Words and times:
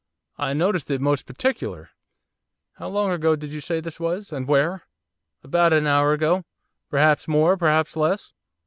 'I 0.39 0.53
noticed 0.53 0.89
it 0.89 0.99
most 0.99 1.27
particular.' 1.27 1.91
'How 2.79 2.89
long 2.89 3.11
ago 3.11 3.35
do 3.35 3.45
you 3.45 3.61
say 3.61 3.79
this 3.79 3.99
was? 3.99 4.31
and 4.31 4.47
where?' 4.47 4.81
'About 5.43 5.73
a 5.73 5.87
hour 5.87 6.11
ago, 6.13 6.43
perhaps 6.89 7.27
more, 7.27 7.55
perhaps 7.55 7.95
less. 7.95 8.33